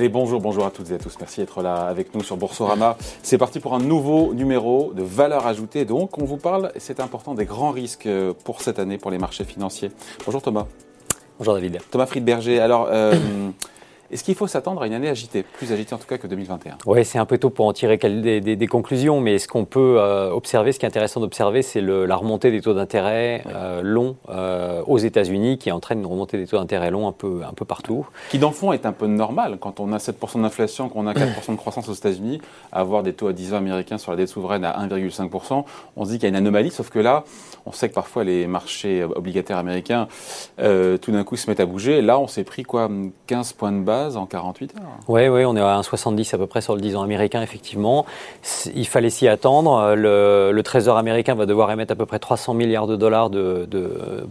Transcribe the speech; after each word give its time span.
Allez, 0.00 0.08
bonjour, 0.08 0.40
bonjour 0.40 0.64
à 0.64 0.70
toutes 0.70 0.90
et 0.92 0.94
à 0.94 0.98
tous. 0.98 1.14
Merci 1.20 1.40
d'être 1.40 1.60
là 1.60 1.82
avec 1.82 2.14
nous 2.14 2.22
sur 2.22 2.38
Boursorama. 2.38 2.96
C'est 3.22 3.36
parti 3.36 3.60
pour 3.60 3.74
un 3.74 3.80
nouveau 3.80 4.32
numéro 4.32 4.94
de 4.94 5.02
valeur 5.02 5.46
ajoutée. 5.46 5.84
Donc, 5.84 6.16
on 6.16 6.24
vous 6.24 6.38
parle, 6.38 6.72
c'est 6.78 7.00
important, 7.00 7.34
des 7.34 7.44
grands 7.44 7.70
risques 7.70 8.06
euh, 8.06 8.32
pour 8.32 8.62
cette 8.62 8.78
année 8.78 8.96
pour 8.96 9.10
les 9.10 9.18
marchés 9.18 9.44
financiers. 9.44 9.90
Bonjour 10.24 10.40
Thomas. 10.40 10.66
Bonjour 11.36 11.52
David. 11.52 11.80
Thomas 11.90 12.06
Friedberger. 12.06 12.60
Alors, 12.60 12.88
euh, 12.90 13.12
Est-ce 14.12 14.24
qu'il 14.24 14.34
faut 14.34 14.48
s'attendre 14.48 14.82
à 14.82 14.88
une 14.88 14.92
année 14.92 15.08
agitée, 15.08 15.44
plus 15.44 15.70
agitée 15.70 15.94
en 15.94 15.98
tout 15.98 16.06
cas 16.08 16.18
que 16.18 16.26
2021 16.26 16.78
Oui, 16.86 17.04
c'est 17.04 17.18
un 17.18 17.26
peu 17.26 17.38
tôt 17.38 17.48
pour 17.48 17.66
en 17.66 17.72
tirer 17.72 17.96
des, 17.96 18.40
des, 18.40 18.56
des 18.56 18.66
conclusions, 18.66 19.20
mais 19.20 19.38
ce 19.38 19.46
qu'on 19.46 19.64
peut 19.64 19.98
euh, 19.98 20.32
observer, 20.32 20.72
ce 20.72 20.80
qui 20.80 20.84
est 20.84 20.88
intéressant 20.88 21.20
d'observer, 21.20 21.62
c'est 21.62 21.80
la 21.80 22.16
remontée 22.16 22.50
des 22.50 22.60
taux 22.60 22.74
d'intérêt 22.74 23.44
euh, 23.46 23.82
longs 23.82 24.16
euh, 24.28 24.82
aux 24.88 24.98
États-Unis 24.98 25.58
qui 25.58 25.70
entraîne 25.70 26.00
une 26.00 26.06
remontée 26.06 26.38
des 26.38 26.48
taux 26.48 26.58
d'intérêt 26.58 26.90
longs 26.90 27.06
un 27.06 27.12
peu, 27.12 27.42
un 27.48 27.52
peu 27.52 27.64
partout. 27.64 28.04
Qui, 28.30 28.40
dans 28.40 28.48
le 28.48 28.54
fond, 28.54 28.72
est 28.72 28.84
un 28.84 28.90
peu 28.90 29.06
normal. 29.06 29.58
Quand 29.60 29.78
on 29.78 29.92
a 29.92 29.98
7% 29.98 30.42
d'inflation, 30.42 30.88
qu'on 30.88 31.06
a 31.06 31.12
4% 31.12 31.52
de 31.52 31.56
croissance 31.56 31.88
aux 31.88 31.94
États-Unis, 31.94 32.40
avoir 32.72 33.04
des 33.04 33.12
taux 33.12 33.28
à 33.28 33.32
10 33.32 33.54
ans 33.54 33.58
américains 33.58 33.98
sur 33.98 34.10
la 34.10 34.16
dette 34.16 34.28
souveraine 34.28 34.64
à 34.64 34.76
1,5%, 34.88 35.64
on 35.96 36.04
se 36.04 36.10
dit 36.10 36.16
qu'il 36.16 36.24
y 36.24 36.26
a 36.26 36.30
une 36.30 36.34
anomalie, 36.34 36.72
sauf 36.72 36.90
que 36.90 36.98
là, 36.98 37.22
on 37.64 37.70
sait 37.70 37.88
que 37.88 37.94
parfois 37.94 38.24
les 38.24 38.48
marchés 38.48 39.04
obligataires 39.04 39.58
américains, 39.58 40.08
tout 40.58 41.12
d'un 41.12 41.22
coup, 41.22 41.36
se 41.36 41.48
mettent 41.48 41.60
à 41.60 41.66
bouger. 41.66 42.02
Là, 42.02 42.18
on 42.18 42.26
s'est 42.26 42.42
pris 42.42 42.64
quoi? 42.64 42.90
15 43.28 43.52
points 43.52 43.70
de 43.70 43.82
base 43.82 43.99
en 44.16 44.26
48 44.26 44.74
heures. 44.76 44.82
Oui, 45.08 45.44
on 45.44 45.56
est 45.56 45.60
à 45.60 45.80
1,70 45.80 46.34
à 46.34 46.38
peu 46.38 46.46
près 46.46 46.60
sur 46.60 46.74
le 46.74 46.80
10 46.80 46.96
ans 46.96 47.02
américain, 47.02 47.42
effectivement. 47.42 48.06
Il 48.74 48.86
fallait 48.86 49.10
s'y 49.10 49.28
attendre. 49.28 49.94
Le, 49.94 50.60
Trésor 50.64 50.96
américain 50.98 51.34
va 51.34 51.46
devoir 51.46 51.70
émettre 51.70 51.92
à 51.92 51.96
peu 51.96 52.06
près 52.06 52.18
300 52.18 52.54
milliards 52.54 52.86
de 52.86 52.96
dollars 52.96 53.30
de, 53.30 53.66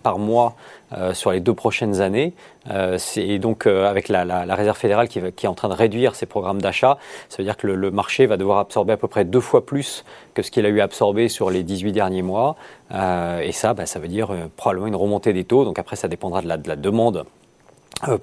par 0.03 0.19
mois 0.19 0.55
euh, 0.93 1.13
sur 1.13 1.31
les 1.31 1.39
deux 1.39 1.53
prochaines 1.53 2.01
années. 2.01 2.33
Euh, 2.69 2.97
et 3.15 3.39
donc, 3.39 3.65
euh, 3.65 3.89
avec 3.89 4.09
la, 4.09 4.23
Réserve 4.55 4.77
fédérale 4.77 5.07
qui, 5.07 5.19
est 5.19 5.47
en 5.47 5.53
train 5.53 5.69
de 5.69 5.73
réduire 5.73 6.15
ses 6.15 6.25
programmes 6.25 6.61
d'achat, 6.61 6.97
ça 7.29 7.37
veut 7.37 7.43
dire 7.43 7.57
que 7.57 7.67
le, 7.67 7.91
marché 7.91 8.25
va 8.25 8.37
devoir 8.37 8.59
absorber 8.59 8.93
à 8.93 8.97
peu 8.97 9.07
près 9.07 9.25
deux 9.25 9.39
fois 9.39 9.65
plus 9.65 10.05
que 10.33 10.41
ce 10.41 10.51
qu'il 10.51 10.65
a 10.65 10.69
eu 10.69 10.81
absorbé 10.81 11.27
sur 11.29 11.49
les 11.49 11.63
18 11.63 11.91
derniers 11.91 12.21
mois. 12.21 12.55
et 12.91 13.51
ça, 13.51 13.73
bah, 13.73 13.85
ça 13.85 13.99
veut 13.99 14.07
dire 14.07 14.29
probablement 14.55 14.87
une 14.87 14.95
remontée 14.95 15.33
des 15.33 15.43
taux. 15.43 15.65
Donc 15.65 15.79
après, 15.79 15.95
ça 15.95 16.07
dépendra 16.07 16.41
de 16.41 16.47
la, 16.47 16.57
de 16.57 16.67
la 16.67 16.75
demande 16.75 17.09
euh, 17.17 17.23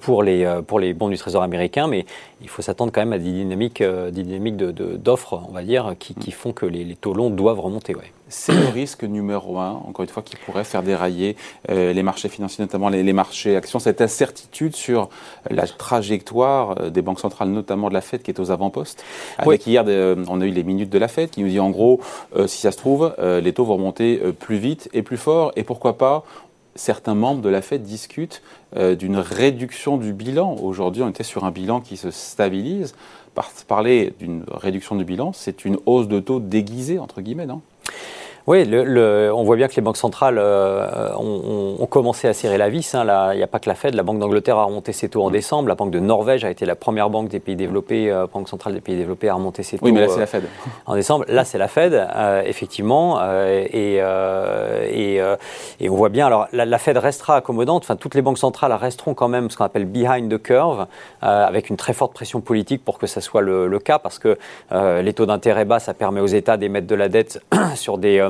pour 0.01 0.23
les, 0.23 0.43
euh, 0.43 0.61
pour 0.61 0.79
les 0.79 0.93
bons 0.93 1.09
du 1.09 1.17
Trésor 1.17 1.43
américain, 1.43 1.87
mais 1.87 2.05
il 2.41 2.49
faut 2.49 2.61
s'attendre 2.61 2.91
quand 2.91 3.01
même 3.01 3.13
à 3.13 3.19
des 3.19 3.31
dynamiques, 3.31 3.81
euh, 3.81 4.09
des 4.11 4.23
dynamiques 4.23 4.57
d'offres, 4.57 5.41
on 5.47 5.51
va 5.51 5.63
dire, 5.63 5.95
qui, 5.99 6.15
qui 6.15 6.31
font 6.31 6.51
que 6.51 6.65
les, 6.65 6.95
taux 6.95 7.13
longs 7.13 7.29
doivent 7.29 7.59
remonter. 7.59 7.95
Ouais. 7.95 8.11
C'est 8.29 8.53
le 8.53 8.67
risque 8.67 9.03
numéro 9.03 9.57
un, 9.59 9.71
encore 9.71 10.03
une 10.03 10.09
fois, 10.09 10.23
qui 10.23 10.35
pourrait 10.35 10.65
faire 10.65 10.83
dérailler 10.83 11.37
les 11.69 12.03
marchés 12.03 12.27
financiers, 12.27 12.61
notamment 12.61 12.89
les, 12.89 13.13
marchés 13.13 13.55
actions, 13.55 13.79
cette 13.79 14.01
incertitude 14.01 14.75
sur 14.75 15.07
la 15.49 15.65
trajectoire 15.65 16.91
des 16.91 17.01
banques 17.01 17.21
centrales, 17.21 17.47
notamment 17.47 17.87
de 17.87 17.93
la 17.93 18.01
Fed, 18.01 18.23
qui 18.23 18.31
est 18.31 18.39
aux 18.41 18.51
avant-postes. 18.51 19.01
Avec 19.37 19.65
hier, 19.65 19.85
on 20.27 20.41
a 20.41 20.45
eu 20.45 20.49
les 20.49 20.63
minutes 20.63 20.89
de 20.89 20.99
la 20.99 21.07
Fed 21.07 21.29
qui 21.29 21.41
nous 21.41 21.47
dit 21.47 21.61
en 21.61 21.69
gros, 21.69 22.01
si 22.47 22.59
ça 22.59 22.73
se 22.73 22.77
trouve, 22.77 23.15
les 23.17 23.53
taux 23.53 23.63
vont 23.63 23.75
remonter 23.75 24.17
plus 24.37 24.57
vite 24.57 24.89
et 24.91 25.03
plus 25.03 25.15
fort, 25.15 25.53
et 25.55 25.63
pourquoi 25.63 25.97
pas, 25.97 26.25
certains 26.77 27.15
membres 27.15 27.41
de 27.41 27.49
la 27.49 27.61
Fed 27.61 27.83
discutent 27.83 28.41
euh, 28.75 28.95
d'une 28.95 29.17
réduction 29.17 29.97
du 29.97 30.13
bilan. 30.13 30.55
Aujourd'hui, 30.55 31.03
on 31.03 31.09
était 31.09 31.23
sur 31.23 31.43
un 31.43 31.51
bilan 31.51 31.81
qui 31.81 31.97
se 31.97 32.11
stabilise. 32.11 32.95
parler 33.67 34.13
d'une 34.19 34.45
réduction 34.49 34.95
du 34.95 35.03
bilan, 35.03 35.33
c'est 35.33 35.65
une 35.65 35.77
hausse 35.85 36.07
de 36.07 36.19
taux 36.19 36.39
déguisée, 36.39 36.99
entre 36.99 37.21
guillemets, 37.21 37.45
non? 37.45 37.61
Oui, 38.47 38.63
le, 38.63 39.29
on 39.33 39.43
voit 39.43 39.57
bien 39.57 39.67
que 39.67 39.75
les 39.75 39.81
banques 39.81 39.97
centrales 39.97 40.37
euh, 40.39 41.11
ont, 41.17 41.85
commencé 41.87 42.29
à 42.29 42.33
serrer 42.33 42.57
la 42.57 42.69
vis. 42.69 42.95
Hein. 42.95 43.33
il 43.33 43.37
n'y 43.37 43.43
a 43.43 43.47
pas 43.47 43.59
que 43.59 43.67
la 43.67 43.75
Fed. 43.75 43.93
La 43.93 44.03
Banque 44.03 44.19
d'Angleterre 44.19 44.57
a 44.57 44.63
remonté 44.63 44.93
ses 44.93 45.09
taux 45.09 45.21
en 45.21 45.29
mm. 45.29 45.33
décembre. 45.33 45.67
La 45.67 45.75
Banque 45.75 45.91
de 45.91 45.99
Norvège 45.99 46.45
a 46.45 46.49
été 46.49 46.65
la 46.65 46.75
première 46.75 47.09
banque 47.09 47.27
des 47.27 47.41
pays 47.41 47.57
développés, 47.57 48.09
euh, 48.09 48.25
banque 48.33 48.47
centrale 48.47 48.73
des 48.73 48.79
pays 48.79 48.95
développés, 48.95 49.27
à 49.27 49.33
remonter 49.33 49.63
ses 49.63 49.77
taux. 49.77 49.85
Oui, 49.85 49.91
mais 49.91 49.99
là 49.99 50.07
c'est 50.07 50.21
la 50.21 50.27
Fed. 50.27 50.45
Euh, 50.45 50.69
en 50.85 50.95
décembre, 50.95 51.25
là 51.27 51.43
c'est 51.43 51.57
la 51.57 51.67
Fed, 51.67 52.07
effectivement. 52.45 53.19
Et, 53.49 53.99
et, 54.01 55.21
et, 55.79 55.89
on 55.89 55.95
voit 55.95 56.07
bien. 56.07 56.25
Alors 56.25 56.47
la, 56.53 56.77
Fed 56.77 56.97
restera 56.97 57.35
accommodante. 57.35 57.83
Enfin, 57.83 57.97
toutes 57.97 58.15
les 58.15 58.21
banques 58.21 58.37
centrales 58.37 58.71
resteront 58.71 59.13
quand 59.13 59.27
même 59.27 59.49
ce 59.49 59.57
qu'on 59.57 59.65
appelle 59.65 59.85
behind 59.85 60.31
the 60.31 60.41
curve, 60.41 60.87
avec 61.21 61.69
une 61.69 61.75
très 61.75 61.93
forte 61.93 62.13
pression 62.13 62.39
politique 62.39 62.85
pour 62.85 62.97
que 62.97 63.07
ça 63.07 63.19
soit 63.19 63.41
le, 63.41 63.67
le 63.67 63.79
cas, 63.79 63.99
parce 63.99 64.19
que 64.19 64.37
les 64.71 65.13
taux 65.13 65.25
d'intérêt 65.25 65.65
bas, 65.65 65.79
ça 65.79 65.93
permet 65.93 66.21
aux 66.21 66.27
États 66.27 66.55
d'émettre 66.55 66.87
de 66.87 66.95
la 66.95 67.09
dette 67.09 67.41
sur 67.75 67.97
des 67.97 68.25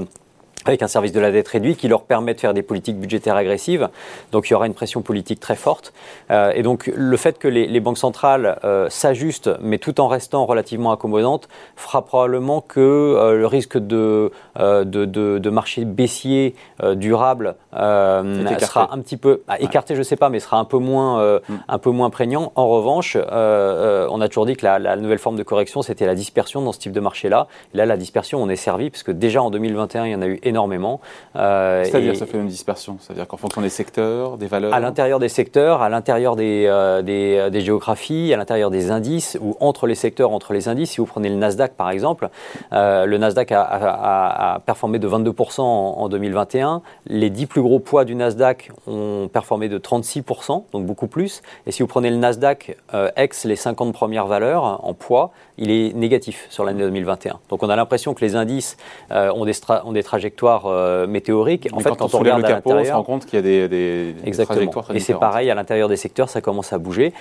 avec 0.68 0.84
un 0.84 0.88
service 0.88 1.12
de 1.12 1.20
la 1.20 1.32
dette 1.32 1.48
réduit 1.48 1.76
qui 1.76 1.88
leur 1.88 2.04
permet 2.04 2.34
de 2.34 2.40
faire 2.40 2.54
des 2.54 2.62
politiques 2.62 3.00
budgétaires 3.00 3.36
agressives. 3.36 3.90
Donc 4.32 4.50
il 4.50 4.54
y 4.54 4.56
aura 4.56 4.68
une 4.68 4.74
pression 4.74 5.02
politique 5.02 5.40
très 5.40 5.56
forte. 5.56 5.94
Euh, 6.32 6.52
et 6.54 6.64
donc 6.64 6.92
le 6.94 7.18
fait 7.18 7.40
que 7.40 7.48
les, 7.48 7.80
banques 7.80 7.98
centrales 7.98 8.60
euh, 8.64 8.90
s'ajustent, 8.90 9.52
mais 9.62 9.78
tout 9.78 10.00
en 10.02 10.08
restant 10.08 10.46
relativement 10.46 10.92
accommodantes, 10.92 11.48
fera 11.76 12.04
probablement 12.04 12.62
que 12.62 12.80
euh, 12.80 13.38
le 13.38 13.48
risque 13.48 13.78
de, 13.78 14.32
de, 14.58 15.06
de, 15.06 15.50
marché 15.50 15.86
baissier 15.86 16.56
durable 16.96 17.56
sera 17.74 18.94
un 18.94 19.00
petit 19.00 19.18
peu 19.18 19.42
bah, 19.48 19.56
écarté, 19.60 19.94
je 19.94 20.00
ne 20.00 20.04
sais 20.04 20.16
pas, 20.16 20.30
mais 20.30 20.40
sera 20.40 20.58
un 20.58 20.66
peu 20.66 20.78
moins, 20.78 21.40
mm. 21.48 21.54
un 21.68 21.78
peu 21.78 21.92
moins 21.92 22.10
prégnant. 22.10 22.52
En 22.56 22.68
revanche, 22.68 23.16
on 23.16 24.22
a 24.22 24.28
toujours 24.28 24.46
dit 24.46 24.56
que 24.56 24.66
la, 24.66 24.80
la 24.80 24.96
nouvelle 24.96 25.20
forme 25.20 25.38
de 25.38 25.44
correction, 25.44 25.82
c'était 25.82 26.06
la 26.06 26.16
dispersion 26.16 26.62
dans 26.62 26.72
ce 26.72 26.80
type 26.80 26.92
de 26.92 27.00
marché-là. 27.00 27.48
Là, 27.74 27.86
la 27.86 27.98
dispersion, 27.98 28.42
on 28.42 28.50
est 28.50 28.56
servi, 28.56 28.90
puisque 28.90 29.12
déjà 29.12 29.42
en 29.42 29.50
2021, 29.50 30.06
il 30.06 30.12
y 30.12 30.16
en 30.16 30.22
a 30.22 30.28
eu 30.28 30.40
énormément 30.44 30.57
énormément. 30.58 31.00
Euh, 31.36 31.84
C'est-à-dire, 31.84 32.16
ça 32.16 32.26
fait 32.26 32.38
une 32.38 32.48
dispersion 32.48 32.98
C'est-à-dire 33.00 33.28
qu'en 33.28 33.38
fonction 33.38 33.62
des 33.62 33.70
secteurs, 33.70 34.38
des 34.38 34.48
valeurs 34.48 34.74
À 34.74 34.80
l'intérieur 34.80 35.20
des 35.20 35.30
secteurs, 35.30 35.84
à 35.84 35.90
l'intérieur 35.90 36.36
des, 36.36 36.66
euh, 36.66 37.04
euh, 37.08 37.50
des, 37.50 37.62
géographies, 37.62 38.34
à 38.34 38.38
l'intérieur 38.38 38.72
des 38.72 38.90
indices, 38.90 39.38
ou 39.40 39.56
entre 39.60 39.86
les 39.86 39.94
secteurs, 39.94 40.32
entre 40.32 40.54
les 40.54 40.68
indices. 40.68 40.92
Si 40.92 40.98
vous 40.98 41.06
prenez 41.06 41.30
le 41.30 41.36
Nasdaq, 41.36 41.74
par 41.74 41.92
exemple, 41.92 42.30
le 42.72 43.18
Nasdaq 43.18 43.52
a, 43.52 44.62
performé 44.66 44.98
de 44.98 45.08
22% 45.08 45.62
en, 45.62 46.10
2021. 46.10 46.82
Les 47.06 47.30
10 47.30 47.46
plus 47.46 47.62
gros 47.62 47.80
poids 47.80 48.04
du 48.04 48.16
Nasdaq 48.16 48.72
ont 48.88 49.30
performé 49.32 49.70
de 49.70 49.78
36%, 49.78 50.64
donc 50.72 50.86
beaucoup 50.86 51.08
plus. 51.08 51.44
Et 51.68 51.72
si 51.72 51.84
vous 51.84 51.88
prenez 51.88 52.10
le 52.10 52.18
Nasdaq 52.18 52.78
ex 53.16 53.46
les 53.46 53.56
50 53.56 53.94
premières 53.94 54.26
valeurs 54.26 54.64
en 54.84 54.94
poids, 54.94 55.32
il 55.58 55.70
est 55.72 55.94
négatif 55.94 56.48
sur 56.50 56.64
l'année 56.64 56.84
2021. 56.84 57.40
Donc 57.50 57.64
on 57.64 57.70
a 57.70 57.76
l'impression 57.76 58.14
que 58.14 58.24
les 58.24 58.36
indices 58.36 58.78
ont, 59.12 59.46
des 59.46 59.54
ont 59.84 59.92
des 59.92 60.04
trajectoires 60.04 60.37
euh, 60.44 61.08
météorique. 61.08 61.68
En 61.72 61.80
fait, 61.80 61.90
quand, 61.96 62.14
on, 62.14 62.20
regarde 62.20 62.42
le 62.42 62.48
capot, 62.48 62.72
on 62.72 62.84
se 62.84 62.92
rend 62.92 63.04
compte 63.04 63.26
qu'il 63.26 63.36
y 63.36 63.40
a 63.40 63.42
des, 63.42 63.68
des, 63.68 64.46
trajectoires 64.46 64.86
très 64.86 64.98
Et 64.98 65.00
c'est 65.00 65.14
pareil, 65.14 65.50
à 65.50 65.56
l'intérieur 65.56 65.90
des 65.90 65.98
secteurs, 65.98 66.30
ça 66.30 66.42
commence 66.42 66.74
à 66.74 66.78
bouger. 66.78 67.14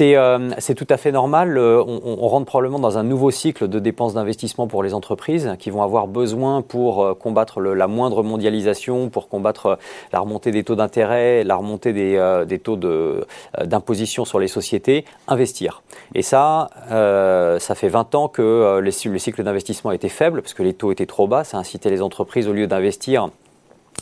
Euh, 0.00 0.50
c'est 0.58 0.74
tout 0.74 0.86
à 0.88 0.96
fait 0.96 1.12
normal. 1.12 1.58
Euh, 1.58 1.82
on, 1.84 2.28
rentre 2.28 2.46
probablement 2.46 2.78
dans 2.78 2.98
un 2.98 3.02
nouveau 3.02 3.30
cycle 3.30 3.68
de 3.68 3.78
dépenses 3.78 4.14
d'investissement 4.14 4.68
pour 4.68 4.82
les 4.82 4.94
entreprises 4.94 5.56
qui 5.58 5.70
vont 5.70 5.82
avoir 5.82 6.06
besoin 6.06 6.62
pour 6.62 7.18
combattre 7.18 7.60
la 7.60 7.86
moindre 7.88 8.22
mondialisation, 8.22 9.08
pour 9.08 9.28
combattre 9.28 9.78
la 10.12 10.20
remontée 10.20 10.52
des 10.52 10.62
taux 10.62 10.76
d'intérêt, 10.76 11.42
la 11.42 11.56
remontée 11.56 11.92
des, 11.92 12.44
des 12.46 12.58
taux 12.58 12.76
d'imposition 12.76 14.24
sur 14.24 14.38
les 14.38 14.48
sociétés, 14.48 15.04
investir. 15.26 15.82
Et 16.14 16.22
ça, 16.22 16.70
ça 16.88 17.74
fait 17.74 17.88
20 17.88 18.14
ans 18.14 18.28
que 18.28 18.78
le 18.80 19.18
cycle 19.18 19.42
d'investissement 19.42 19.90
était 19.90 20.08
faible 20.08 20.42
parce 20.42 20.54
que 20.54 20.62
les 20.62 20.74
taux 20.74 20.92
étaient 20.92 21.06
trop 21.06 21.26
bas. 21.26 21.42
Ça 21.42 21.58
incitait 21.58 21.90
les 21.90 22.02
entreprises, 22.02 22.46
au 22.46 22.52
lieu 22.52 22.66
d'investir, 22.66 23.30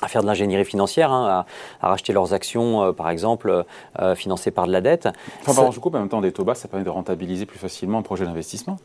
à 0.03 0.09
faire 0.09 0.23
de 0.23 0.27
l'ingénierie 0.27 0.65
financière, 0.65 1.13
hein, 1.13 1.45
à, 1.81 1.89
racheter 1.89 2.13
leurs 2.13 2.35
actions, 2.35 2.83
euh, 2.83 2.93
par 2.93 3.11
exemple, 3.11 3.65
euh, 4.01 4.15
financées 4.15 4.51
par 4.51 4.67
de 4.67 4.73
la 4.73 4.81
dette. 4.81 5.09
Enfin, 5.41 5.63
par 5.63 5.73
je 5.73 5.81
coupe, 5.81 5.95
en 5.95 6.01
même 6.01 6.09
temps, 6.09 6.21
des 6.21 6.33
taux 6.33 6.45
bas, 6.45 6.55
ça 6.55 6.69
permet 6.69 6.85
de 6.85 6.91
rentabiliser 6.91 7.47
plus 7.47 7.59
facilement 7.59 7.99
un 7.99 8.03
projet 8.03 8.25
d'investissement 8.25 8.77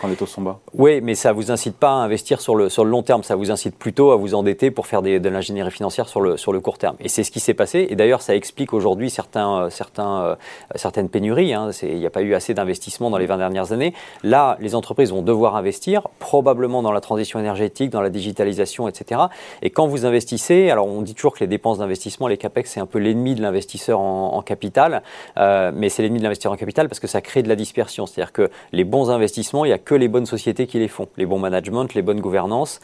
quand 0.00 0.08
les 0.08 0.16
taux 0.16 0.26
sont 0.26 0.42
bas. 0.42 0.60
Oui, 0.74 1.00
mais 1.00 1.14
ça 1.14 1.30
ne 1.30 1.34
vous 1.34 1.50
incite 1.50 1.76
pas 1.76 1.90
à 1.90 1.94
investir 1.94 2.40
sur 2.40 2.56
le, 2.56 2.68
sur 2.68 2.84
le 2.84 2.90
long 2.90 3.02
terme, 3.02 3.22
ça 3.22 3.36
vous 3.36 3.50
incite 3.50 3.76
plutôt 3.76 4.10
à 4.10 4.16
vous 4.16 4.34
endetter 4.34 4.70
pour 4.70 4.86
faire 4.86 5.02
de 5.02 5.28
l'ingénierie 5.28 5.70
financière 5.70 6.08
sur 6.08 6.20
le, 6.20 6.36
sur 6.36 6.52
le 6.52 6.60
court 6.60 6.78
terme. 6.78 6.96
Et 7.00 7.08
c'est 7.08 7.24
ce 7.24 7.30
qui 7.30 7.40
s'est 7.40 7.54
passé, 7.54 7.86
et 7.90 7.96
d'ailleurs 7.96 8.22
ça 8.22 8.34
explique 8.34 8.72
aujourd'hui 8.72 9.10
certains, 9.10 9.62
euh, 9.62 9.70
certains, 9.70 10.22
euh, 10.22 10.36
certaines 10.74 11.08
pénuries, 11.08 11.54
hein. 11.54 11.70
il 11.82 11.98
n'y 11.98 12.06
a 12.06 12.10
pas 12.10 12.22
eu 12.22 12.34
assez 12.34 12.54
d'investissement 12.54 13.10
dans 13.10 13.18
les 13.18 13.26
20 13.26 13.38
dernières 13.38 13.72
années. 13.72 13.94
Là, 14.22 14.56
les 14.60 14.74
entreprises 14.74 15.10
vont 15.10 15.22
devoir 15.22 15.56
investir, 15.56 16.08
probablement 16.18 16.82
dans 16.82 16.92
la 16.92 17.00
transition 17.00 17.38
énergétique, 17.38 17.90
dans 17.90 18.02
la 18.02 18.10
digitalisation, 18.10 18.88
etc. 18.88 19.22
Et 19.62 19.70
quand 19.70 19.86
vous 19.86 20.06
investissez, 20.06 20.70
alors 20.70 20.86
on 20.86 21.02
dit 21.02 21.14
toujours 21.14 21.34
que 21.34 21.40
les 21.40 21.46
dépenses 21.46 21.78
d'investissement, 21.78 22.28
les 22.28 22.36
CAPEX, 22.36 22.70
c'est 22.72 22.80
un 22.80 22.86
peu 22.86 22.98
l'ennemi 22.98 23.34
de 23.34 23.42
l'investisseur 23.42 24.00
en, 24.00 24.42
capital, 24.42 25.02
euh, 25.38 25.72
mais 25.74 25.88
c'est 25.88 26.02
l'ennemi 26.02 26.18
de 26.18 26.24
l'investisseur 26.24 26.52
en 26.52 26.56
capital 26.56 26.88
parce 26.88 27.00
que 27.00 27.06
ça 27.06 27.20
crée 27.20 27.42
de 27.42 27.48
la 27.48 27.56
dispersion. 27.56 28.06
C'est-à-dire 28.06 28.32
que 28.32 28.50
les 28.72 28.84
bons 28.84 29.10
investissements, 29.10 29.64
il 29.64 29.70
y 29.70 29.72
a 29.74 29.78
que 29.86 29.94
les 29.94 30.08
bonnes 30.08 30.26
sociétés 30.26 30.66
qui 30.66 30.78
les 30.78 30.88
font, 30.88 31.08
les 31.16 31.24
bons 31.24 31.38
management, 31.38 31.94
les 31.94 32.02
bonnes 32.02 32.20
gouvernances 32.20 32.80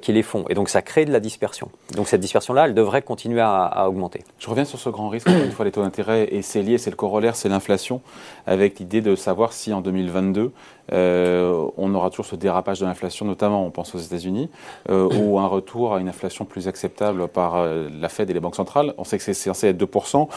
qui 0.00 0.12
les 0.12 0.22
font. 0.22 0.44
Et 0.48 0.54
donc 0.54 0.70
ça 0.70 0.80
crée 0.80 1.04
de 1.04 1.12
la 1.12 1.20
dispersion. 1.20 1.68
Donc 1.94 2.08
cette 2.08 2.20
dispersion-là, 2.20 2.66
elle 2.66 2.74
devrait 2.74 3.02
continuer 3.02 3.40
à, 3.40 3.86
augmenter. 3.88 4.22
Je 4.38 4.48
reviens 4.48 4.64
sur 4.64 4.78
ce 4.78 4.88
grand 4.88 5.08
risque, 5.08 5.28
une 5.28 5.50
fois 5.50 5.64
les 5.64 5.72
taux 5.72 5.82
d'intérêt, 5.82 6.28
et 6.30 6.42
c'est 6.42 6.62
lié, 6.62 6.78
c'est 6.78 6.90
le 6.90 6.96
corollaire, 6.96 7.36
c'est 7.36 7.48
l'inflation, 7.48 8.00
avec 8.46 8.78
l'idée 8.78 9.00
de 9.00 9.14
savoir 9.16 9.52
si 9.52 9.72
en 9.72 9.80
2022, 9.80 10.52
euh, 10.92 11.66
on 11.76 11.94
aura 11.94 12.10
toujours 12.10 12.26
ce 12.26 12.36
dérapage 12.36 12.80
de 12.80 12.86
l'inflation, 12.86 13.26
notamment 13.26 13.64
on 13.64 13.70
pense 13.70 13.94
aux 13.94 13.98
États-Unis, 13.98 14.50
euh, 14.88 15.08
ou 15.18 15.38
un 15.38 15.46
retour 15.46 15.94
à 15.94 16.00
une 16.00 16.08
inflation 16.08 16.44
plus 16.44 16.68
acceptable 16.68 17.28
par 17.28 17.56
euh, 17.56 17.88
la 18.00 18.08
Fed 18.08 18.30
et 18.30 18.32
les 18.32 18.40
banques 18.40 18.56
centrales. 18.56 18.94
On 18.98 19.04
sait 19.04 19.18
que 19.18 19.24
c'est 19.24 19.34
censé 19.34 19.68
être 19.68 19.82
2%, 19.82 20.28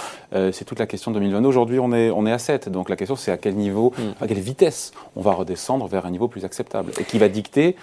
c'est 0.51 0.65
toute 0.65 0.79
la 0.79 0.87
question 0.87 1.11
de 1.11 1.19
2022. 1.19 1.47
Aujourd'hui, 1.47 1.79
on 1.79 1.91
est, 1.91 2.09
on 2.09 2.25
est 2.25 2.31
à 2.31 2.39
7, 2.39 2.69
donc 2.69 2.89
la 2.89 2.95
question 2.95 3.15
c'est 3.15 3.31
à 3.31 3.37
quel 3.37 3.55
niveau, 3.55 3.93
mm. 3.97 4.23
à 4.23 4.27
quelle 4.27 4.39
vitesse 4.39 4.91
on 5.15 5.21
va 5.21 5.33
redescendre 5.33 5.87
vers 5.99 6.07
un 6.07 6.11
niveau 6.11 6.27
plus 6.27 6.45
acceptable, 6.45 6.91
et 6.99 7.03
qui 7.03 7.17
va 7.17 7.29
dicter 7.29 7.75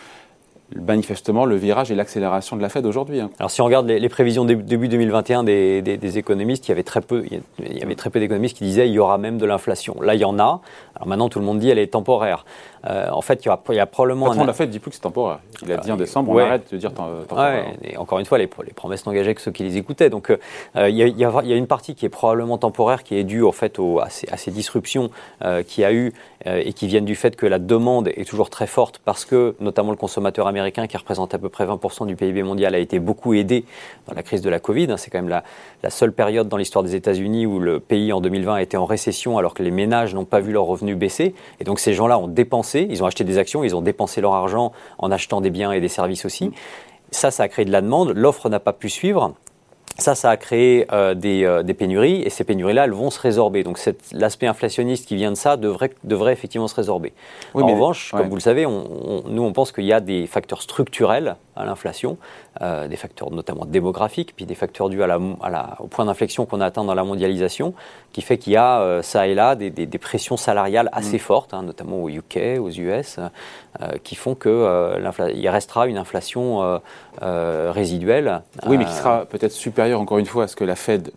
manifestement 0.75 1.45
le 1.45 1.57
virage 1.57 1.91
et 1.93 1.95
l'accélération 1.95 2.57
de 2.57 2.63
la 2.63 2.69
Fed 2.69 2.87
aujourd'hui. 2.87 3.21
Hein. 3.21 3.31
Alors 3.39 3.51
si 3.51 3.61
on 3.61 3.65
regarde 3.65 3.89
les, 3.89 4.09
prévisions 4.09 4.45
début 4.45 4.89
2021 4.89 5.45
des, 5.45 5.81
des, 5.83 6.19
économistes, 6.19 6.67
il 6.67 6.71
y 6.71 6.73
avait 6.73 6.83
très 6.83 7.01
peu, 7.01 7.25
il 7.31 7.79
y 7.79 7.83
avait 7.83 7.95
très 7.95 8.11
peu 8.11 8.19
d'économistes 8.19 8.57
qui 8.57 8.65
disaient 8.65 8.89
il 8.89 8.95
y 8.95 8.99
aura 8.99 9.19
même 9.19 9.39
de 9.39 9.47
l'inflation. 9.47 10.01
Là, 10.01 10.15
il 10.15 10.21
y 10.21 10.25
en 10.25 10.39
a. 10.39 10.61
Alors 10.97 11.07
maintenant, 11.07 11.29
tout 11.29 11.39
le 11.39 11.45
monde 11.45 11.61
dit 11.61 11.71
elle 11.71 11.79
est 11.79 11.93
temporaire. 11.93 12.45
Euh, 12.89 13.09
en 13.11 13.21
fait, 13.21 13.45
il 13.45 13.47
y, 13.47 13.49
aura, 13.49 13.61
il 13.71 13.75
y 13.75 13.81
a 13.81 13.87
probablement. 13.87 14.33
Le 14.33 14.47
la 14.47 14.53
Fed 14.53 14.71
dit 14.71 14.79
plus 14.79 14.91
que 14.91 14.97
c'est 14.97 15.03
temporaire. 15.03 15.41
Il 15.63 15.73
a 15.73 15.79
dit 15.79 15.91
en 15.91 15.97
décembre, 15.97 16.33
on 16.33 16.39
arrête 16.39 16.73
de 16.73 16.77
dire 16.77 16.93
temporaire. 16.93 17.67
et 17.83 17.97
encore 17.97 18.19
une 18.19 18.27
fois, 18.27 18.39
les, 18.39 18.49
les 18.65 18.73
promesses 18.73 19.07
n'engageaient 19.07 19.35
que 19.35 19.41
ceux 19.41 19.51
qui 19.51 19.65
les 19.65 19.77
écoutaient. 19.77 20.11
Donc, 20.11 20.31
euh, 20.31 20.89
il, 20.89 20.97
y 20.97 21.03
a, 21.03 21.07
il, 21.07 21.19
y 21.19 21.25
a, 21.25 21.57
une 21.57 21.67
partie 21.67 21.95
qui 21.95 22.07
est 22.07 22.11
probablement 22.11 22.59
temporaire, 22.59 23.03
qui 23.03 23.17
est 23.17 23.25
due 23.25 23.45
en 23.45 23.53
fait 23.53 23.79
au, 23.79 24.01
à, 24.01 24.11
ces, 24.11 24.29
à, 24.29 24.37
ces, 24.37 24.51
disruptions 24.51 25.11
euh, 25.43 25.63
qu'il 25.63 25.83
y 25.83 25.85
a 25.85 25.93
eu 25.93 26.13
et 26.45 26.75
qui 26.75 26.87
viennent 26.87 27.05
du 27.05 27.17
fait 27.17 27.35
que 27.35 27.45
la 27.45 27.59
demande 27.59 28.07
est 28.15 28.29
toujours 28.29 28.51
très 28.51 28.69
forte 28.69 29.01
parce 29.05 29.25
que, 29.25 29.57
notamment 29.59 29.91
le 29.91 29.97
consommateur 29.97 30.47
américain, 30.47 30.87
qui 30.87 30.97
représente 30.97 31.35
à 31.35 31.39
peu 31.39 31.49
près 31.49 31.67
20% 31.67 32.07
du 32.07 32.15
PIB 32.15 32.45
mondial, 32.45 32.73
a 32.77 32.79
été 32.79 33.01
beaucoup 33.01 33.35
aidé 33.35 33.65
dans 34.07 34.15
la 34.15 34.23
crise 34.23 34.43
de 34.43 34.51
la 34.51 34.61
Covid. 34.61 34.95
C'est 34.97 35.11
quand 35.11 35.19
même 35.19 35.29
la, 35.29 35.43
la 35.83 35.91
seule 35.91 36.13
période 36.13 36.49
dans 36.49 36.57
l'histoire 36.57 36.85
des 36.85 36.95
États-Unis 36.95 37.47
où 37.47 37.59
le 37.59 37.81
pays 37.81 38.13
en 38.13 38.21
2020 38.21 38.55
a 38.55 38.63
été 38.63 38.77
en 38.77 38.85
récession 38.85 39.39
alors 39.39 39.55
que 39.55 39.63
les 39.63 39.71
ménages 39.71 40.15
n'ont 40.15 40.25
pas 40.25 40.41
vu 40.41 40.53
leurs 40.53 40.65
revenus 40.65 40.97
baisser. 40.97 41.35
Et 41.61 41.65
donc 41.65 41.81
ces 41.81 41.95
gens-là 41.95 42.19
ont 42.19 42.29
dépensé, 42.29 42.76
ils 42.83 43.03
ont 43.03 43.07
acheté 43.07 43.25
des 43.25 43.39
actions, 43.39 43.65
ils 43.65 43.75
ont 43.75 43.83
dépensé 43.83 44.21
leur 44.21 44.35
argent 44.35 44.73
en 44.99 45.11
achetant 45.11 45.41
des 45.41 45.51
biens 45.51 45.73
et 45.73 45.81
des 45.81 45.89
services 45.89 46.25
aussi. 46.25 46.53
Ça, 47.11 47.31
ça 47.31 47.45
a 47.45 47.49
créé 47.49 47.65
de 47.65 47.73
la 47.73 47.81
demande. 47.81 48.11
L'offre 48.11 48.49
n'a 48.49 48.61
pas 48.61 48.73
pu 48.73 48.89
suivre. 48.89 49.35
Ça, 49.99 50.15
ça 50.15 50.31
a 50.31 50.37
créé 50.37 50.87
euh, 50.93 51.15
euh, 51.25 51.63
des, 51.63 51.75
pénuries 51.75 52.23
et 52.23 52.29
ces 52.29 52.45
pénuries-là, 52.45 52.85
elles 52.85 52.93
vont 52.93 53.11
se 53.11 53.19
résorber. 53.19 53.63
Donc 53.63 53.81
l'aspect 54.13 54.47
inflationniste 54.47 55.07
qui 55.07 55.17
vient 55.17 55.31
de 55.31 55.37
ça 55.37 55.57
devrait, 55.57 55.91
devrait 56.05 56.33
effectivement 56.33 56.69
se 56.69 56.75
résorber. 56.75 57.15
en 57.55 57.67
revanche, 57.67 58.11
comme 58.11 58.29
vous 58.29 58.35
le 58.37 58.41
savez, 58.41 58.67
nous, 58.67 59.43
on 59.43 59.53
pense 59.53 59.73
qu'il 59.73 59.85
y 59.85 59.93
a 59.93 60.01
des 60.01 60.27
facteurs 60.27 60.61
structurels 60.61 61.37
à 61.57 61.65
l'inflation, 61.65 62.19
euh, 62.61 62.89
des 62.89 62.97
facteurs 62.97 63.31
notamment 63.31 63.65
démographiques, 63.65 64.35
puis 64.37 64.47
des 64.47 64.55
facteurs 64.55 64.89
dus 64.89 65.03
à 65.03 65.07
la, 65.07 65.19
au 65.81 65.87
point 65.87 66.05
d'inflexion 66.05 66.47
qu'on 66.47 66.61
a 66.61 66.67
atteint 66.67 66.85
dans 66.85 66.95
la 66.95 67.05
mondialisation, 67.05 67.75
qui 68.13 68.23
fait 68.23 68.39
qu'il 68.39 68.53
y 68.53 68.57
a 68.57 69.01
ça 69.03 69.27
et 69.27 69.35
là 69.35 69.55
des, 69.55 69.99
pressions 69.99 70.37
salariales 70.37 70.89
assez 70.93 71.17
mm. 71.17 71.21
fortes, 71.21 71.55
hein, 71.55 71.63
notamment 71.63 72.03
au 72.03 72.09
UK, 72.09 72.59
aux 72.61 72.71
US, 72.71 73.19
qui 74.05 74.15
font 74.15 74.35
qu'il 74.35 75.49
restera 75.49 75.87
une 75.87 75.99
inflation 75.99 76.81
résiduelle. 77.21 78.43
Oui, 78.67 78.79
mais 78.79 78.85
qui 78.85 78.93
sera 78.93 79.25
peut-être 79.25 79.53
supérieure 79.53 80.01
encore 80.01 80.19
une 80.19 80.27
fois, 80.27 80.45
à 80.45 80.49
ce 80.49 80.57
que 80.57 80.65
la 80.65 80.77
Fed 80.77 81.13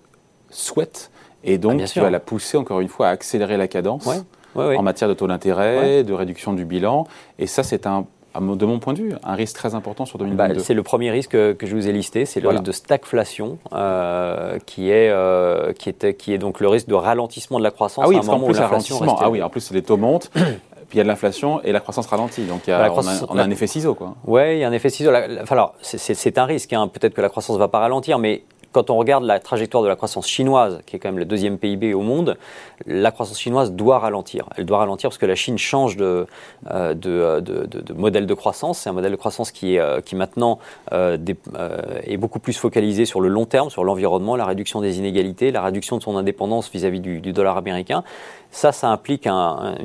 souhaite, 0.49 1.11
et 1.43 1.57
donc 1.57 1.81
ah, 1.81 2.01
va 2.01 2.09
la 2.09 2.19
pousser, 2.19 2.57
encore 2.57 2.79
une 2.79 2.87
fois, 2.87 3.07
à 3.07 3.11
accélérer 3.11 3.57
la 3.57 3.67
cadence 3.67 4.07
en 4.55 4.83
matière 4.83 5.09
de 5.09 5.13
taux 5.13 5.27
d'intérêt, 5.27 6.03
de 6.03 6.13
réduction 6.13 6.53
du 6.53 6.65
bilan. 6.65 7.05
Et 7.37 7.47
ça, 7.47 7.63
c'est 7.63 7.87
un 7.87 8.05
de 8.35 8.65
mon 8.65 8.79
point 8.79 8.93
de 8.93 8.99
vue, 8.99 9.13
un 9.23 9.35
risque 9.35 9.55
très 9.55 9.75
important 9.75 10.05
sur 10.05 10.17
2022. 10.19 10.55
Bah, 10.55 10.59
c'est 10.63 10.73
le 10.73 10.83
premier 10.83 11.11
risque 11.11 11.31
que, 11.31 11.55
je 11.61 11.75
vous 11.75 11.87
ai 11.87 11.91
listé, 11.91 12.25
c'est 12.25 12.39
le 12.39 12.49
risque 12.49 12.63
de 12.63 12.71
stagflation, 12.71 13.57
euh, 13.73 14.59
qui, 14.65 14.89
est, 14.89 15.09
euh, 15.09 15.73
qui, 15.73 15.89
était, 15.89 16.13
qui 16.13 16.33
est 16.33 16.37
donc 16.37 16.59
le 16.59 16.67
risque 16.67 16.87
de 16.87 16.95
ralentissement 16.95 17.59
de 17.59 17.63
la 17.63 17.71
croissance. 17.71 18.03
Ah 18.05 18.09
oui, 18.09 18.17
à 18.17 18.19
un 18.19 18.39
plus, 18.39 18.59
ralentissement. 18.59 19.17
Ah 19.19 19.29
oui, 19.29 19.41
en 19.41 19.49
plus, 19.49 19.71
les 19.71 19.81
taux 19.81 19.97
montent. 19.97 20.31
Puis 20.89 20.97
il 20.97 20.97
y 20.97 21.01
a 21.01 21.03
de 21.03 21.09
l'inflation 21.09 21.61
et 21.61 21.71
la 21.71 21.81
croissance 21.81 22.07
ralentit. 22.07 22.45
Donc 22.45 22.61
il 22.65 22.71
y 22.71 22.73
a, 22.73 22.91
on, 22.91 23.37
a, 23.37 23.43
un 23.43 23.51
effet 23.51 23.67
ciseau. 23.67 23.95
Oui, 24.25 24.55
il 24.55 24.57
y 24.57 24.63
a 24.63 24.67
un 24.67 24.71
effet 24.71 24.89
ciseau. 24.89 25.11
Alors, 25.11 25.75
c'est 25.81 26.37
un 26.39 26.45
risque. 26.45 26.73
Hein. 26.73 26.87
Peut-être 26.87 27.13
que 27.13 27.21
la 27.21 27.29
croissance 27.29 27.55
ne 27.55 27.59
va 27.59 27.67
pas 27.67 27.77
ralentir, 27.77 28.17
mais 28.17 28.41
quand 28.71 28.89
on 28.89 28.97
regarde 28.97 29.23
la 29.23 29.39
trajectoire 29.39 29.83
de 29.83 29.87
la 29.87 29.95
croissance 29.95 30.27
chinoise, 30.27 30.79
qui 30.85 30.95
est 30.95 30.99
quand 30.99 31.09
même 31.09 31.17
le 31.17 31.25
deuxième 31.25 31.57
PIB 31.57 31.93
au 31.93 32.01
monde, 32.01 32.37
la 32.85 33.11
croissance 33.11 33.39
chinoise 33.39 33.71
doit 33.71 33.99
ralentir. 33.99 34.47
Elle 34.57 34.65
doit 34.65 34.77
ralentir 34.77 35.09
parce 35.09 35.17
que 35.17 35.25
la 35.25 35.35
Chine 35.35 35.57
change 35.57 35.97
de, 35.97 36.27
euh, 36.69 36.93
de, 36.93 37.93
modèle 37.93 38.27
de 38.27 38.33
croissance. 38.33 38.79
C'est 38.79 38.89
un 38.89 38.93
modèle 38.93 39.11
de 39.11 39.17
croissance 39.17 39.51
qui, 39.51 39.75
est, 39.75 39.79
euh, 39.79 39.99
maintenant 40.13 40.59
euh, 40.91 41.17
est 42.03 42.17
beaucoup 42.17 42.39
plus 42.39 42.57
focalisé 42.57 43.05
sur 43.05 43.21
le 43.21 43.27
long 43.27 43.45
terme, 43.45 43.69
sur 43.69 43.83
l'environnement, 43.83 44.35
la 44.35 44.45
réduction 44.45 44.81
des 44.81 44.99
inégalités, 44.99 45.51
la 45.51 45.61
réduction 45.61 45.97
de 45.97 46.03
son 46.03 46.15
indépendance 46.15 46.69
vis-à-vis 46.71 46.99
du, 46.99 47.19
dollar 47.33 47.57
américain. 47.57 48.03
Ça, 48.51 48.71
ça 48.71 48.89
implique 48.89 49.27
un, 49.27 49.75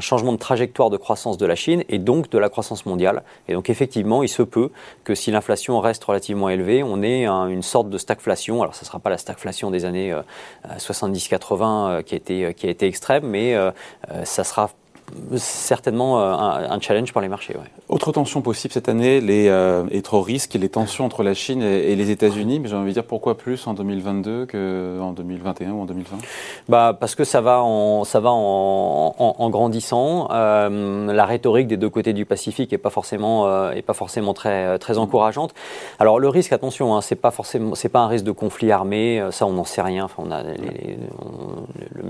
changement 0.00 0.32
de 0.32 0.38
trajectoire 0.38 0.90
de 0.90 0.96
croissance 0.96 1.36
de 1.36 1.46
la 1.46 1.54
Chine 1.54 1.84
et 1.88 1.98
donc 1.98 2.30
de 2.30 2.38
la 2.38 2.48
croissance 2.48 2.86
mondiale. 2.86 3.22
Et 3.48 3.52
donc 3.52 3.68
effectivement, 3.68 4.22
il 4.22 4.28
se 4.28 4.42
peut 4.42 4.70
que 5.04 5.14
si 5.14 5.30
l'inflation 5.30 5.78
reste 5.80 6.04
relativement 6.04 6.48
élevée, 6.48 6.82
on 6.82 7.02
ait 7.02 7.26
une 7.26 7.62
sorte 7.62 7.90
de 7.90 7.98
stagflation. 7.98 8.62
Alors, 8.62 8.74
ce 8.74 8.84
ne 8.84 8.86
sera 8.86 8.98
pas 8.98 9.10
la 9.10 9.18
stagflation 9.18 9.70
des 9.70 9.84
années 9.84 10.14
70-80 10.78 12.02
qui, 12.04 12.14
a 12.14 12.16
été, 12.16 12.54
qui 12.54 12.66
a 12.66 12.70
été 12.70 12.86
extrême, 12.86 13.26
mais 13.26 13.56
ça 14.24 14.44
sera 14.44 14.70
certainement 15.36 16.20
euh, 16.20 16.34
un, 16.68 16.80
challenge 16.80 17.12
pour 17.12 17.20
les 17.20 17.28
marchés. 17.28 17.54
Autre 17.88 18.12
tension 18.12 18.40
possible 18.42 18.72
cette 18.72 18.88
année, 18.88 19.20
les, 19.20 19.48
euh, 19.48 19.84
et 19.90 20.02
trop 20.02 20.20
risques, 20.20 20.54
les 20.54 20.68
tensions 20.68 21.04
entre 21.04 21.22
la 21.22 21.34
Chine 21.34 21.62
et, 21.62 21.96
les 21.96 22.10
États-Unis. 22.10 22.60
Mais 22.60 22.68
j'ai 22.68 22.76
envie 22.76 22.88
de 22.88 22.94
dire 22.94 23.04
pourquoi 23.04 23.36
plus 23.36 23.66
en 23.66 23.74
2022 23.74 24.46
qu'en 24.46 25.12
2021 25.12 25.72
ou 25.72 25.82
en 25.82 25.84
2020 25.84 26.16
bah, 26.68 26.96
Parce 26.98 27.14
que 27.14 27.24
ça 27.24 27.40
va 27.40 27.62
en, 27.62 28.04
ça 28.04 28.20
va 28.20 28.30
en, 28.30 29.14
en, 29.18 29.50
grandissant. 29.50 30.28
Euh, 30.30 31.12
la 31.12 31.24
rhétorique 31.24 31.68
des 31.68 31.76
deux 31.76 31.90
côtés 31.90 32.12
du 32.12 32.24
Pacifique 32.24 32.72
n'est 32.72 32.78
pas 32.78 32.90
forcément, 32.90 33.70
est 33.70 33.82
pas 33.82 33.94
forcément 33.94 34.34
très, 34.34 34.78
très 34.78 34.98
encourageante. 34.98 35.54
Alors 35.98 36.18
le 36.18 36.28
risque, 36.28 36.52
attention, 36.52 36.96
hein, 36.96 37.00
c'est 37.00 37.16
pas 37.16 37.30
forcément, 37.30 37.74
c'est 37.74 37.88
pas 37.88 38.00
un 38.00 38.08
risque 38.08 38.24
de 38.24 38.32
conflit 38.32 38.70
armé. 38.72 39.26
Ça, 39.30 39.46
on 39.46 39.52
n'en 39.52 39.64
sait 39.64 39.82
rien. 39.82 40.04
Enfin, 40.04 40.22
on 40.26 40.30
a, 40.30 40.42
les, 40.42 40.98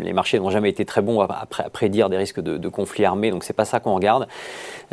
les, 0.01 0.13
marchés 0.13 0.39
n'ont 0.39 0.51
jamais 0.51 0.71
été 0.71 0.85
très 0.85 1.03
bons 1.03 1.21
à, 1.21 1.25
à, 1.25 1.71
prédire 1.71 2.09
des 2.09 2.17
risques 2.17 2.41
de, 2.41 2.57
de 2.57 2.69
conflit 2.69 2.88
conflit 2.89 3.05
armé, 3.05 3.31
donc 3.31 3.45
c'est 3.45 3.53
pas 3.53 3.67
ça 3.67 3.81
qu'on 3.81 3.95
regarde. 3.95 4.27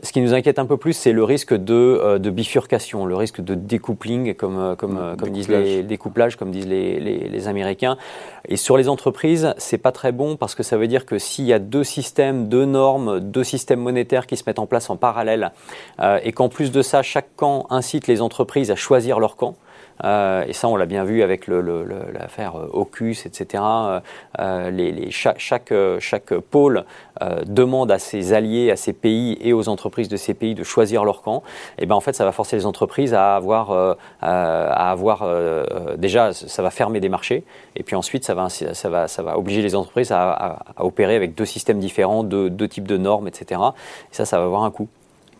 Ce 0.03 0.11
qui 0.11 0.19
nous 0.19 0.33
inquiète 0.33 0.59
un 0.59 0.65
peu 0.65 0.75
plus, 0.75 0.91
c'est 0.91 1.13
le 1.13 1.23
risque 1.23 1.53
de, 1.53 1.73
euh, 1.73 2.19
de, 2.19 2.29
bifurcation, 2.29 3.05
le 3.05 3.15
risque 3.15 3.39
de 3.39 3.55
découpling, 3.55 4.33
comme, 4.33 4.59
euh, 4.59 4.75
comme, 4.75 4.97
euh, 4.97 5.15
comme 5.15 5.29
disent 5.29 5.47
les 5.47 5.83
découplages, 5.83 6.35
comme 6.35 6.51
disent 6.51 6.67
les, 6.67 6.99
les, 6.99 7.47
Américains. 7.47 7.95
Et 8.49 8.57
sur 8.57 8.75
les 8.75 8.89
entreprises, 8.89 9.53
c'est 9.57 9.77
pas 9.77 9.91
très 9.91 10.11
bon 10.11 10.35
parce 10.35 10.55
que 10.55 10.63
ça 10.63 10.77
veut 10.77 10.87
dire 10.87 11.05
que 11.05 11.19
s'il 11.19 11.45
y 11.45 11.53
a 11.53 11.59
deux 11.59 11.83
systèmes, 11.83 12.49
deux 12.49 12.65
normes, 12.65 13.19
deux 13.19 13.43
systèmes 13.43 13.79
monétaires 13.79 14.27
qui 14.27 14.35
se 14.35 14.43
mettent 14.47 14.59
en 14.59 14.65
place 14.65 14.89
en 14.89 14.97
parallèle, 14.97 15.51
et 16.23 16.31
qu'en 16.31 16.49
plus 16.49 16.71
de 16.71 16.81
ça, 16.81 17.03
chaque 17.03 17.35
camp 17.35 17.67
incite 17.69 18.07
les 18.07 18.21
entreprises 18.21 18.71
à 18.71 18.75
choisir 18.75 19.19
leur 19.19 19.35
camp, 19.35 19.55
et 20.03 20.53
ça, 20.53 20.67
on 20.67 20.75
l'a 20.75 20.85
bien 20.85 21.03
vu 21.03 21.23
avec 21.23 21.47
l'affaire 21.47 22.57
le, 22.57 22.69
Ocus, 22.73 23.25
etc. 23.25 23.63
Euh, 24.39 24.69
les, 24.69 25.09
chaque, 25.11 25.39
chaque, 25.39 26.33
pôle 26.51 26.85
euh, 27.21 27.43
demande 27.45 27.91
à 27.91 27.99
ses 27.99 28.33
alliés, 28.33 28.71
à 28.71 28.75
ses 28.75 28.93
pays 28.93 29.37
et 29.41 29.53
aux 29.53 29.69
entreprises 29.69 30.09
de 30.09 30.17
ces 30.17 30.33
pays 30.33 30.55
de 30.55 30.63
choisir 30.63 31.05
leur 31.05 31.21
camp. 31.21 31.43
Et 31.77 31.85
ben 31.85 31.95
en 31.95 32.01
fait, 32.01 32.13
ça 32.13 32.25
va 32.25 32.31
forcer 32.31 32.55
les 32.55 32.65
entreprises 32.65 33.13
à 33.13 33.35
avoir, 33.35 33.95
à 34.21 34.91
avoir 34.91 35.27
déjà, 35.97 36.33
ça 36.33 36.61
va 36.61 36.69
fermer 36.69 36.99
des 36.99 37.09
marchés. 37.09 37.43
Et 37.75 37.83
puis 37.83 37.95
ensuite, 37.95 38.23
ça 38.23 38.33
va, 38.33 38.49
ça 38.49 38.89
va, 38.89 39.07
ça 39.07 39.23
va 39.23 39.37
obliger 39.37 39.61
les 39.61 39.75
entreprises 39.75 40.11
à, 40.11 40.59
opérer 40.77 41.15
avec 41.15 41.35
deux 41.35 41.45
systèmes 41.45 41.79
différents, 41.79 42.23
deux, 42.23 42.49
deux 42.49 42.67
types 42.67 42.87
de 42.87 42.97
normes, 42.97 43.27
etc. 43.27 43.61
Et 44.11 44.15
ça, 44.15 44.25
ça 44.25 44.37
va 44.37 44.45
avoir 44.45 44.63
un 44.63 44.71
coût. 44.71 44.87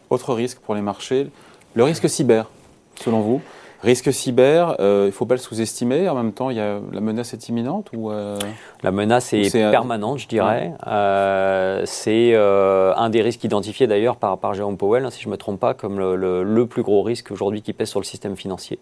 Autre 0.09 0.33
risque 0.33 0.59
pour 0.59 0.75
les 0.75 0.81
marchés, 0.81 1.27
le 1.73 1.83
risque 1.83 2.07
cyber, 2.09 2.49
selon 2.95 3.21
vous? 3.21 3.41
Risque 3.83 4.11
cyber, 4.11 4.75
euh, 4.79 5.03
il 5.03 5.07
ne 5.07 5.11
faut 5.11 5.25
pas 5.25 5.35
le 5.35 5.39
sous-estimer. 5.39 6.09
En 6.09 6.15
même 6.15 6.31
temps, 6.31 6.49
il 6.49 6.57
y 6.57 6.59
a, 6.59 6.79
la 6.91 7.01
menace 7.01 7.33
est 7.33 7.49
imminente 7.49 7.89
ou 7.95 8.09
euh, 8.09 8.37
La 8.83 8.91
menace 8.91 9.33
est, 9.33 9.51
permanente, 9.51 10.19
je 10.19 10.27
dirais. 10.27 10.73
Euh, 10.87 11.81
c'est 11.85 12.35
un 12.35 13.09
des 13.09 13.21
risques 13.21 13.43
identifiés 13.43 13.87
d'ailleurs 13.87 14.15
par, 14.15 14.37
par 14.37 14.53
Jérôme 14.53 14.77
Powell, 14.77 15.05
hein, 15.05 15.11
si 15.11 15.21
je 15.21 15.27
ne 15.27 15.31
me 15.33 15.37
trompe 15.37 15.59
pas, 15.59 15.73
comme 15.73 15.99
le, 15.99 16.15
le, 16.43 16.65
plus 16.65 16.81
gros 16.81 17.03
risque 17.03 17.31
aujourd'hui 17.31 17.61
qui 17.61 17.73
pèse 17.73 17.89
sur 17.89 17.99
le 17.99 18.05
système 18.05 18.35
financier. 18.35 18.79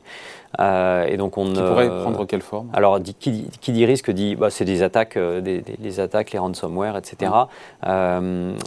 et 0.60 1.18
donc 1.18 1.38
on, 1.38 1.48
qui 1.48 1.62
pourrait 1.62 1.90
prendre 1.90 2.26
quelle 2.26 2.42
forme? 2.42 2.70
Alors, 2.74 3.00
qui, 3.02 3.50
qui, 3.60 3.72
dit 3.72 3.86
risque 3.86 4.12
dit 4.12 4.36
bah, 4.36 4.50
c'est 4.50 4.66
des 4.66 4.84
attaques, 4.84 5.18
des, 5.18 5.62
des, 5.62 6.00
attaques, 6.00 6.32
les 6.32 6.40
ransomware, 6.40 6.96
etc. 6.98 7.32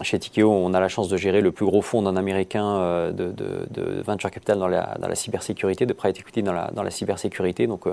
chez 0.02 0.18
Tikeo, 0.18 0.50
on 0.50 0.74
a 0.74 0.80
la 0.80 0.88
chance 0.88 1.08
de 1.08 1.16
gérer 1.16 1.40
le 1.40 1.52
plus 1.52 1.66
gros 1.66 1.82
fonds 1.82 2.02
d'un 2.02 2.16
Américain 2.16 3.10
de, 3.10 3.30
de, 3.30 3.66
de, 3.70 4.02
venture 4.02 4.30
capital 4.30 4.58
dans 4.58 4.68
la, 4.68 4.96
dans 5.00 5.08
la 5.08 5.14
cybersécurité, 5.14 5.86
de 5.86 5.92
private 5.92 6.15
equity 6.18 6.42
dans 6.42 6.52
la, 6.52 6.70
dans 6.72 6.82
la 6.82 6.90
cybersécurité. 6.90 7.66
Donc 7.66 7.84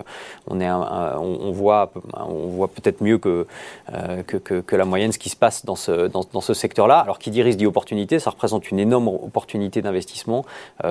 on, 0.47 0.59
est 0.59 0.69
on, 0.69 1.51
voit, 1.51 1.91
on 2.13 2.47
voit 2.47 2.67
peut-être 2.67 3.01
mieux 3.01 3.17
que, 3.17 3.45
que, 4.27 4.37
que, 4.37 4.75
la 4.75 4.85
moyenne 4.85 5.11
ce 5.11 5.19
qui 5.19 5.29
se 5.29 5.35
passe 5.35 5.65
dans 5.65 5.75
ce, 5.75 6.07
dans, 6.07 6.23
dans 6.31 6.41
ce 6.41 6.53
secteur-là. 6.53 6.99
Alors 6.99 7.19
qui 7.19 7.31
dit 7.31 7.41
risque 7.41 7.57
dit 7.57 7.65
opportunité, 7.65 8.19
ça 8.19 8.29
représente 8.29 8.71
une 8.71 8.79
énorme 8.79 9.07
opportunité 9.07 9.81
d'investissement 9.81 10.45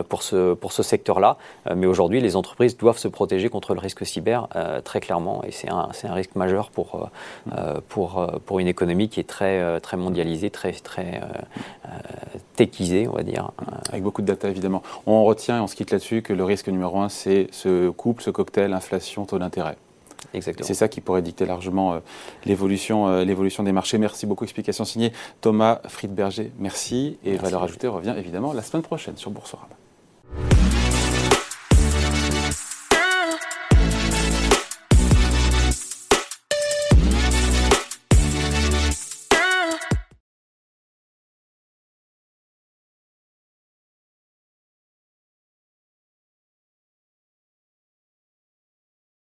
pour 0.08 0.22
ce, 0.22 0.54
pour 0.54 0.72
ce 0.72 0.82
secteur-là. 0.82 1.36
mais 1.74 1.86
aujourd'hui, 1.86 2.20
les 2.20 2.36
entreprises 2.36 2.76
doivent 2.76 2.98
se 2.98 3.08
protéger 3.08 3.48
contre 3.48 3.74
le 3.74 3.80
risque 3.80 4.06
cyber 4.06 4.48
très 4.84 5.00
clairement 5.00 5.42
et 5.44 5.50
c'est 5.50 5.70
un, 5.70 5.88
un, 6.04 6.14
risque 6.14 6.34
majeur 6.36 6.70
pour, 6.70 7.10
pour, 7.88 8.26
pour 8.46 8.58
une 8.58 8.68
économie 8.68 9.08
qui 9.08 9.20
est 9.20 9.28
très, 9.28 9.80
très 9.80 9.96
mondialisée, 9.96 10.50
très, 10.50 10.72
très 10.72 11.20
techisée, 12.56 13.08
on 13.08 13.12
va 13.12 13.22
dire. 13.22 13.50
Avec 13.88 14.02
beaucoup 14.02 14.22
de 14.22 14.26
data, 14.26 14.48
évidemment. 14.48 14.82
On 15.06 15.24
retient, 15.24 15.58
et 15.58 15.60
on 15.60 15.66
se 15.66 15.74
quitte 15.74 15.90
là-dessus, 15.90 16.22
que 16.22 16.32
le 16.32 16.44
risque 16.44 16.68
numéro 16.68 17.00
un, 17.00 17.08
c'est 17.08 17.48
ce 17.50 17.90
couple, 17.90 18.22
ce 18.22 18.30
cocktail, 18.30 18.72
inflation, 18.72 19.24
taux 19.24 19.38
d'intérêt. 19.38 19.76
Exactement. 20.34 20.66
C'est 20.66 20.74
ça 20.74 20.88
qui 20.88 21.00
pourrait 21.00 21.22
dicter 21.22 21.46
largement 21.46 21.94
euh, 21.94 21.98
l'évolution, 22.44 23.08
euh, 23.08 23.24
l'évolution 23.24 23.62
des 23.62 23.72
marchés. 23.72 23.98
Merci 23.98 24.26
beaucoup. 24.26 24.44
Explication 24.44 24.84
signée 24.84 25.12
Thomas 25.40 25.80
Friedberger. 25.88 26.52
Merci. 26.58 27.18
Et 27.24 27.36
valeur 27.36 27.62
ajoutée 27.62 27.88
revient 27.88 28.14
évidemment 28.16 28.52
la 28.52 28.62
semaine 28.62 28.82
prochaine 28.82 29.16
sur 29.16 29.30
Boursorama. 29.30 29.81